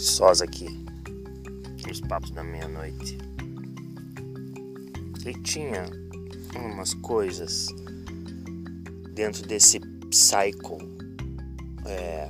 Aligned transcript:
sós 0.00 0.40
aqui, 0.40 0.66
nos 1.86 2.00
papos 2.00 2.30
da 2.30 2.42
meia-noite. 2.42 3.18
E 5.26 5.34
tinha 5.42 5.84
umas 6.56 6.94
coisas 6.94 7.68
dentro 9.12 9.46
desse 9.46 9.78
psycho 10.08 10.78
é, 11.84 12.28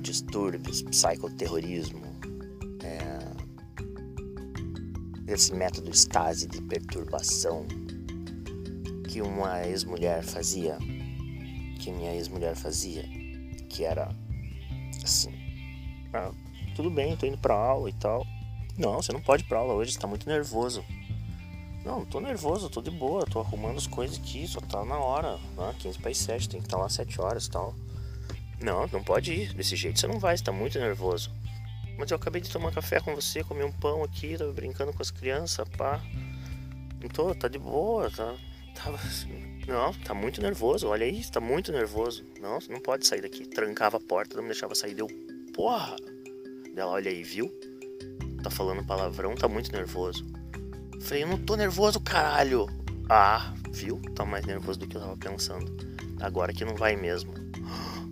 distúrbios, 0.00 0.82
psicoterrorismo, 0.82 2.02
é, 2.82 3.32
esse 5.32 5.54
método 5.54 5.90
estase 5.90 6.48
de 6.48 6.60
perturbação 6.62 7.66
que 9.08 9.22
uma 9.22 9.64
ex-mulher 9.66 10.24
fazia, 10.24 10.76
que 11.78 11.92
minha 11.92 12.12
ex-mulher 12.12 12.56
fazia, 12.56 13.04
que 13.68 13.84
era 13.84 14.08
assim, 15.02 15.32
tudo 16.74 16.90
bem, 16.90 17.16
tô 17.16 17.26
indo 17.26 17.38
pra 17.38 17.54
aula 17.54 17.88
e 17.88 17.92
tal. 17.94 18.26
Não, 18.76 19.00
você 19.00 19.12
não 19.12 19.20
pode 19.20 19.44
ir 19.44 19.46
pra 19.46 19.58
aula 19.58 19.74
hoje, 19.74 19.92
você 19.92 19.98
tá 19.98 20.06
muito 20.06 20.28
nervoso. 20.28 20.84
Não, 21.84 22.04
tô 22.04 22.18
nervoso, 22.18 22.70
tô 22.70 22.80
de 22.80 22.90
boa, 22.90 23.26
tô 23.26 23.40
arrumando 23.40 23.76
as 23.76 23.86
coisas 23.86 24.18
aqui, 24.18 24.48
só 24.48 24.60
tá 24.60 24.84
na 24.84 24.96
hora, 24.96 25.38
né? 25.56 25.74
15 25.78 25.98
para 25.98 26.10
as 26.10 26.18
7, 26.18 26.48
tem 26.48 26.60
que 26.60 26.66
estar 26.66 26.78
tá 26.78 26.82
lá 26.82 26.88
7 26.88 27.20
horas 27.20 27.46
e 27.46 27.50
tal. 27.50 27.74
Não, 28.60 28.86
não 28.86 29.02
pode 29.02 29.32
ir, 29.32 29.52
desse 29.52 29.76
jeito 29.76 30.00
você 30.00 30.06
não 30.06 30.18
vai, 30.18 30.36
você 30.36 30.42
tá 30.42 30.50
muito 30.50 30.78
nervoso. 30.78 31.30
Mas 31.98 32.10
eu 32.10 32.16
acabei 32.16 32.40
de 32.40 32.50
tomar 32.50 32.72
café 32.72 33.00
com 33.00 33.14
você, 33.14 33.44
comer 33.44 33.64
um 33.64 33.72
pão 33.72 34.02
aqui, 34.02 34.36
tava 34.36 34.52
brincando 34.52 34.92
com 34.92 35.02
as 35.02 35.10
crianças, 35.10 35.68
pá. 35.76 36.02
Não 37.00 37.08
tô, 37.08 37.34
tá 37.34 37.48
de 37.48 37.58
boa, 37.58 38.10
tá. 38.10 38.34
Tava 38.74 38.96
assim. 38.96 39.60
Não, 39.68 39.92
tá 39.92 40.14
muito 40.14 40.40
nervoso, 40.40 40.88
olha 40.88 41.04
aí, 41.04 41.22
tá 41.30 41.40
muito 41.40 41.70
nervoso. 41.70 42.24
Não, 42.40 42.60
você 42.60 42.72
não 42.72 42.80
pode 42.80 43.06
sair 43.06 43.20
daqui. 43.20 43.46
Trancava 43.46 43.98
a 43.98 44.00
porta, 44.00 44.36
não 44.36 44.42
me 44.42 44.48
deixava 44.48 44.74
sair, 44.74 44.94
deu. 44.94 45.06
Porra! 45.54 45.94
Ela, 46.76 46.90
olha 46.90 47.08
aí, 47.08 47.22
viu? 47.22 47.52
Tá 48.42 48.50
falando 48.50 48.84
palavrão, 48.84 49.34
tá 49.36 49.46
muito 49.46 49.70
nervoso. 49.70 50.26
Falei, 51.00 51.22
eu 51.22 51.28
não 51.28 51.38
tô 51.38 51.54
nervoso, 51.54 52.00
caralho. 52.00 52.66
Ah, 53.08 53.54
viu? 53.70 54.00
Tá 54.14 54.24
mais 54.24 54.44
nervoso 54.44 54.80
do 54.80 54.86
que 54.88 54.96
eu 54.96 55.00
tava 55.00 55.16
pensando. 55.16 55.72
Agora 56.20 56.52
que 56.52 56.64
não 56.64 56.74
vai 56.74 56.96
mesmo. 56.96 57.32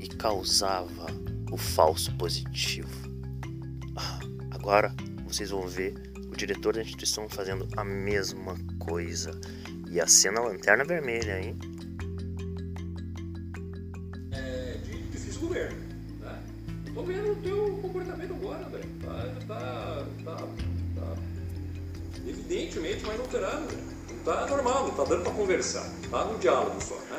E 0.00 0.08
causava 0.08 1.06
o 1.50 1.56
falso 1.56 2.12
positivo. 2.18 2.90
Agora 4.50 4.94
vocês 5.26 5.48
vão 5.48 5.66
ver 5.66 5.94
o 6.30 6.36
diretor 6.36 6.74
da 6.74 6.82
instituição 6.82 7.28
fazendo 7.28 7.66
a 7.76 7.84
mesma 7.84 8.54
coisa. 8.78 9.30
E 9.88 10.00
a 10.00 10.06
cena 10.06 10.40
lanterna 10.40 10.84
vermelha, 10.84 11.40
hein? 11.40 11.56
É 14.32 14.78
de 14.84 15.02
difícil 15.10 15.40
governo. 15.40 15.93
Né? 16.94 17.02
Tô 17.02 17.02
vendo 17.02 17.32
o 17.32 17.36
teu 17.36 17.78
comportamento 17.82 18.32
agora, 18.32 18.64
velho. 18.68 18.88
Tá, 19.02 19.34
tá, 19.48 20.06
tá, 20.24 20.36
tá 20.36 21.16
evidentemente 22.26 23.04
mais 23.04 23.20
alterado. 23.20 23.66
Não 24.10 24.18
tá 24.24 24.46
normal, 24.46 24.88
não 24.88 24.94
tá 24.94 25.04
dando 25.04 25.24
para 25.24 25.32
conversar. 25.32 25.84
Tá 26.10 26.24
no 26.24 26.38
diálogo 26.38 26.80
só, 26.80 26.94
né? 26.94 27.18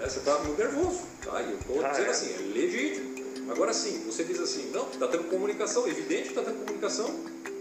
É, 0.00 0.08
você 0.08 0.20
tá 0.20 0.38
muito 0.38 0.58
nervoso, 0.58 1.02
tá? 1.24 1.42
E 1.42 1.52
eu 1.52 1.58
tô 1.58 1.84
ah, 1.84 1.88
dizendo 1.90 2.06
é? 2.06 2.10
assim, 2.10 2.32
é 2.32 2.54
legítimo. 2.54 3.12
Agora 3.50 3.72
sim, 3.74 4.04
você 4.06 4.24
diz 4.24 4.40
assim, 4.40 4.70
não, 4.70 4.84
tá 4.86 5.08
tendo 5.08 5.24
comunicação, 5.24 5.86
evidente 5.86 6.28
que 6.28 6.34
tá 6.34 6.42
tendo 6.42 6.64
comunicação. 6.64 7.10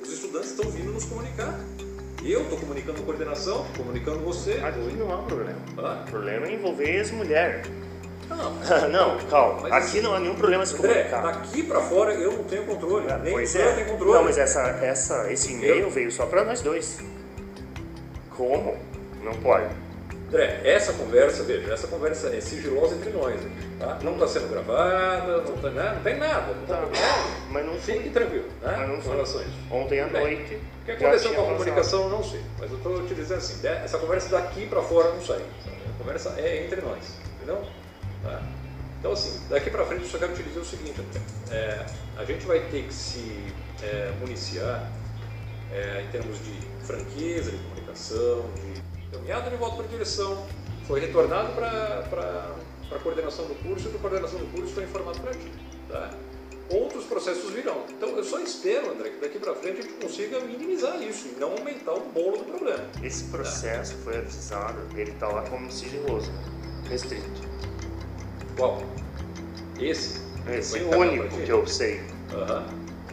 Os 0.01 0.11
estudantes 0.11 0.51
estão 0.51 0.69
vindo 0.71 0.91
nos 0.91 1.05
comunicar. 1.05 1.59
Eu 2.23 2.43
estou 2.43 2.59
comunicando 2.59 3.01
a 3.01 3.03
coordenação, 3.03 3.65
comunicando 3.75 4.19
você. 4.19 4.53
Aqui 4.53 4.79
não 4.95 5.11
há 5.11 5.23
problema. 5.23 5.59
Ah? 5.77 6.03
O 6.07 6.11
problema 6.11 6.47
é 6.47 6.53
envolver 6.53 6.97
ex-mulher. 6.97 7.63
Não, 8.35 8.89
não, 8.89 9.17
calma. 9.29 9.69
Mas, 9.69 9.73
aqui 9.73 10.01
não 10.01 10.13
há 10.13 10.19
nenhum 10.19 10.35
problema 10.35 10.65
se 10.65 10.75
comunicar. 10.75 11.21
daqui 11.21 11.63
para 11.63 11.81
fora 11.81 12.13
eu 12.13 12.33
não 12.33 12.43
tenho 12.43 12.65
controle. 12.65 13.07
É, 13.07 13.17
nem 13.17 13.33
pois 13.33 13.55
é. 13.55 13.83
controle. 13.83 14.13
Não, 14.13 14.23
mas 14.23 14.37
essa, 14.37 14.61
essa, 14.81 15.31
esse 15.31 15.53
e-mail 15.53 15.89
veio 15.89 16.11
só 16.11 16.25
para 16.25 16.43
nós 16.43 16.61
dois. 16.61 16.99
Como? 18.35 18.77
Não 19.23 19.33
pode. 19.33 19.67
André, 20.27 20.61
essa 20.63 20.93
conversa, 20.93 21.43
veja, 21.43 21.73
essa 21.73 21.87
conversa 21.87 22.33
é 22.33 22.39
sigilosa 22.39 22.95
entre 22.95 23.09
nós 23.11 23.35
tá? 23.81 23.97
Não 24.03 24.13
está 24.13 24.27
sendo 24.27 24.49
gravada, 24.49 25.37
não, 25.37 25.57
tá, 25.57 25.69
né? 25.71 25.91
não 25.95 26.03
tem 26.03 26.17
nada. 26.17 26.53
Não 26.53 26.65
tá, 26.65 26.77
tá 26.77 26.87
mas 27.49 27.65
não 27.65 27.73
Fique 27.81 28.09
tranquilo, 28.11 28.45
né? 28.61 28.75
Mas 28.77 28.89
não 28.89 29.25
foi. 29.25 29.45
Ontem 29.71 29.99
à 29.99 30.07
noite. 30.07 30.55
O 30.55 30.85
que 30.85 30.91
aconteceu 30.91 31.33
com 31.33 31.41
a 31.41 31.45
comunicação, 31.45 32.09
não 32.09 32.23
sei. 32.23 32.41
Mas 32.59 32.71
eu 32.71 32.77
estou 32.77 33.05
te 33.05 33.15
dizendo 33.15 33.37
assim, 33.39 33.67
essa 33.67 33.97
conversa 33.97 34.29
daqui 34.29 34.67
para 34.67 34.81
fora 34.81 35.11
não 35.11 35.21
sai. 35.21 35.41
A 35.67 35.97
conversa 35.97 36.33
é 36.37 36.63
entre 36.63 36.81
nós, 36.81 37.17
entendeu? 37.35 37.63
Tá? 38.23 38.41
Então, 38.99 39.13
assim, 39.13 39.47
daqui 39.49 39.69
para 39.69 39.83
frente 39.85 40.03
eu 40.03 40.09
só 40.09 40.19
quero 40.19 40.33
te 40.35 40.43
dizer 40.43 40.59
o 40.59 40.65
seguinte: 40.65 41.01
é, 41.49 41.85
a 42.17 42.23
gente 42.23 42.45
vai 42.45 42.59
ter 42.69 42.83
que 42.83 42.93
se 42.93 43.51
é, 43.81 44.11
municiar 44.19 44.91
é, 45.71 46.03
em 46.03 46.11
termos 46.11 46.37
de 46.39 46.53
franqueza, 46.85 47.51
de 47.51 47.57
comunicação, 47.57 48.45
de 48.55 48.81
caminhada 49.11 49.49
de 49.49 49.55
volta 49.55 49.77
para 49.77 49.87
direção, 49.87 50.45
foi 50.87 50.99
retornado 50.99 51.53
para 51.53 52.55
a 52.91 52.99
coordenação 52.99 53.45
do 53.45 53.55
curso 53.55 53.89
e 53.89 53.95
a 53.95 53.99
coordenação 53.99 54.39
do 54.39 54.45
curso 54.55 54.73
foi 54.73 54.83
informado 54.83 55.19
para 55.19 55.31
ti. 55.31 55.51
Tá? 55.89 56.11
Outros 56.69 57.05
processos 57.05 57.51
virão. 57.51 57.83
Então 57.89 58.09
eu 58.09 58.23
só 58.23 58.39
espero, 58.39 58.91
André, 58.91 59.09
que 59.09 59.19
daqui 59.19 59.39
para 59.39 59.55
frente 59.55 59.79
a 59.79 59.81
gente 59.81 59.93
consiga 59.95 60.39
minimizar 60.41 61.01
isso 61.01 61.27
e 61.27 61.39
não 61.39 61.53
aumentar 61.53 61.93
o 61.93 62.01
bolo 62.11 62.37
do 62.37 62.45
problema. 62.45 62.85
Esse 63.03 63.25
processo 63.25 63.95
tá? 63.95 64.03
foi 64.03 64.17
avisado, 64.17 64.79
ele 64.95 65.11
está 65.11 65.27
lá 65.27 65.41
como 65.49 65.71
sigiloso, 65.71 66.31
restrito. 66.89 67.41
Qual? 68.61 68.83
Esse? 69.79 70.21
Esse 70.47 70.77
é 70.77 70.83
o 70.83 70.99
único 70.99 71.35
que 71.35 71.49
eu 71.49 71.65
sei. 71.65 71.99
Aham. 72.31 72.63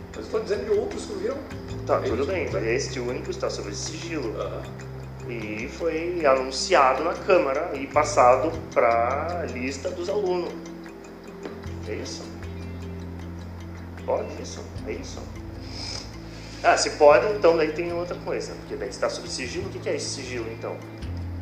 Mas 0.09 0.17
eu 0.17 0.23
estou 0.23 0.41
dizendo 0.41 0.65
de 0.67 0.71
outros 0.73 1.07
que 1.07 1.15
viram. 1.15 1.39
Tá, 1.87 2.01
tudo 2.01 2.27
bem, 2.27 2.51
mas 2.53 2.63
este 2.65 3.01
único 3.01 3.31
está 3.31 3.49
sob 3.49 3.75
sigilo. 3.75 4.39
Aham. 4.39 4.63
E 5.27 5.67
foi 5.69 6.23
anunciado 6.27 7.03
na 7.03 7.15
Câmara 7.15 7.71
e 7.75 7.87
passado 7.87 8.53
para 8.75 9.41
a 9.41 9.47
lista 9.47 9.91
dos 9.91 10.11
alunos. 10.11 10.53
É 11.89 11.95
isso? 11.95 12.25
Pode 14.05 14.29
isso? 14.43 14.63
É 14.87 14.93
isso? 14.93 15.23
Ah, 16.63 16.77
se 16.77 16.91
pode, 16.91 17.27
então 17.33 17.57
daí 17.57 17.73
tem 17.73 17.91
outra 17.95 18.17
coisa. 18.17 18.53
Porque 18.53 18.77
daí 18.77 18.91
está 18.91 19.09
sob 19.09 19.27
sigilo. 19.31 19.67
O 19.69 19.71
que 19.71 19.89
é 19.89 19.97
esse 19.97 20.11
sigilo 20.11 20.47
então? 20.53 20.77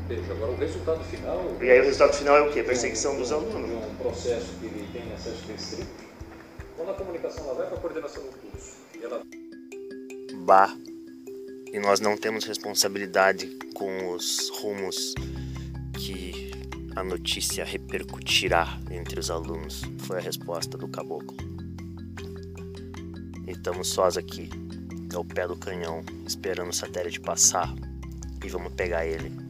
Veja, 0.09 0.33
agora 0.33 0.53
o 0.53 0.57
resultado 0.57 1.03
final. 1.05 1.57
E 1.61 1.69
aí 1.69 1.81
o 1.81 1.85
resultado 1.85 2.17
final 2.17 2.37
é 2.37 2.43
o 2.43 2.53
quê? 2.53 2.63
Perseguição 2.63 3.15
um, 3.15 3.19
dos 3.19 3.33
alunos. 3.33 3.85
Um 3.85 3.95
processo 3.97 4.55
que 4.61 4.67
ele 4.67 4.89
tem 4.93 5.13
acesso 5.13 5.45
restrito. 5.49 5.91
Quando 6.77 6.91
a 6.91 6.95
comunicação 6.95 7.45
ela 7.45 7.55
vai 7.55 7.67
para 7.67 7.77
a 7.77 7.81
coordenação 7.81 8.23
do 8.23 8.29
curso 8.29 8.77
e 8.95 9.05
ela. 9.05 9.23
Bah. 10.45 10.77
E 11.73 11.81
nós 11.81 11.99
não 11.99 12.17
temos 12.17 12.45
responsabilidade 12.45 13.59
com 13.75 14.13
os 14.13 14.49
rumos 14.61 15.15
que 15.99 16.53
a 16.95 17.03
notícia 17.03 17.65
repercutirá 17.65 18.79
entre 18.93 19.19
os 19.19 19.29
alunos. 19.29 19.83
Foi 20.07 20.19
a 20.19 20.21
resposta 20.21 20.79
do 20.79 20.87
caboclo. 20.87 21.37
E 23.45 23.51
estamos 23.51 23.89
sós 23.89 24.17
aqui, 24.17 24.49
ao 25.13 25.25
pé 25.25 25.49
do 25.49 25.57
canhão, 25.57 26.05
esperando 26.25 26.71
o 26.71 26.73
satélite 26.73 27.21
passar 27.21 27.75
e 28.45 28.49
vamos 28.49 28.73
pegar 28.75 29.05
ele. 29.05 29.47